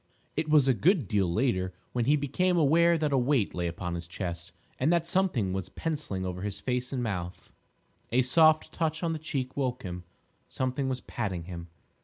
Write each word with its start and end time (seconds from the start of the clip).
It 0.35 0.49
was 0.49 0.67
a 0.67 0.73
good 0.73 1.07
deal 1.07 1.31
later 1.31 1.73
when 1.93 2.05
he 2.05 2.15
became 2.15 2.57
aware 2.57 2.97
that 2.97 3.13
a 3.13 3.19
weight 3.19 3.53
lay 3.53 3.67
upon 3.67 3.93
his 3.93 4.07
chest, 4.07 4.51
and 4.79 4.91
that 4.91 5.05
something 5.05 5.53
was 5.53 5.69
pencilling 5.69 6.25
over 6.25 6.41
his 6.41 6.59
face 6.59 6.91
and 6.91 7.03
mouth. 7.03 7.53
A 8.11 8.23
soft 8.23 8.71
touch 8.73 9.03
on 9.03 9.13
the 9.13 9.19
cheek 9.19 9.55
woke 9.55 9.83
him. 9.83 10.03
Something 10.47 10.89
was 10.89 11.01
patting 11.01 11.43
him. 11.43 11.67